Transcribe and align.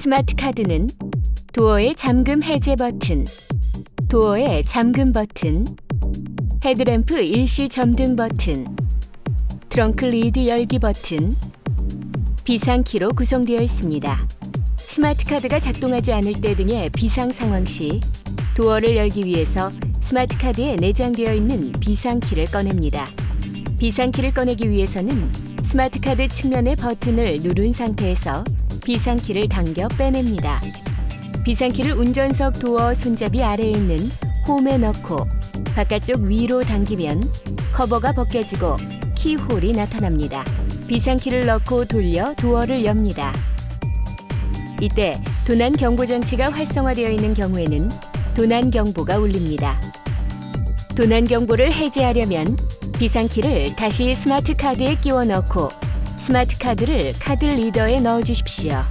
스마트 0.00 0.34
카드는 0.34 0.88
도어의 1.52 1.94
잠금 1.94 2.42
해제 2.42 2.74
버튼, 2.74 3.26
도어의 4.08 4.64
잠금 4.64 5.12
버튼, 5.12 5.66
헤드램프 6.64 7.20
일시 7.20 7.68
점등 7.68 8.16
버튼, 8.16 8.64
트렁크 9.68 10.06
lid 10.06 10.46
열기 10.48 10.78
버튼, 10.78 11.36
비상키로 12.44 13.10
구성되어 13.10 13.60
있습니다. 13.60 14.26
스마트 14.78 15.26
카드가 15.26 15.60
작동하지 15.60 16.14
않을 16.14 16.40
때 16.40 16.56
등의 16.56 16.88
비상 16.88 17.28
상황 17.28 17.66
시 17.66 18.00
도어를 18.56 18.96
열기 18.96 19.26
위해서 19.26 19.70
스마트 20.00 20.38
카드에 20.38 20.76
내장되어 20.76 21.34
있는 21.34 21.72
비상키를 21.72 22.46
꺼냅니다. 22.46 23.06
비상키를 23.78 24.32
꺼내기 24.32 24.70
위해서는 24.70 25.30
스마트 25.62 26.00
카드 26.00 26.26
측면의 26.26 26.76
버튼을 26.76 27.40
누른 27.40 27.74
상태에서 27.74 28.44
비상키를 28.84 29.48
당겨 29.48 29.88
빼냅니다. 29.88 30.60
비상키를 31.44 31.92
운전석 31.92 32.58
도어 32.58 32.94
손잡이 32.94 33.42
아래에 33.42 33.70
있는 33.70 33.98
홈에 34.46 34.78
넣고 34.78 35.26
바깥쪽 35.74 36.22
위로 36.22 36.62
당기면 36.62 37.22
커버가 37.72 38.12
벗겨지고 38.12 38.76
키홀이 39.14 39.72
나타납니다. 39.72 40.44
비상키를 40.86 41.46
넣고 41.46 41.84
돌려 41.84 42.34
도어를 42.34 42.84
엽니다. 42.84 43.32
이때 44.80 45.20
도난 45.46 45.76
경보 45.76 46.06
장치가 46.06 46.50
활성화되어 46.50 47.10
있는 47.10 47.34
경우에는 47.34 47.90
도난 48.34 48.70
경보가 48.70 49.18
울립니다. 49.18 49.78
도난 50.96 51.24
경보를 51.24 51.72
해제하려면 51.72 52.56
비상키를 52.98 53.76
다시 53.76 54.14
스마트 54.14 54.54
카드에 54.56 54.96
끼워 54.96 55.24
넣고 55.24 55.68
스마트 56.20 56.58
카드를 56.58 57.14
카드 57.18 57.46
리더에 57.46 57.98
넣어 58.00 58.22
주십시오. 58.22 58.82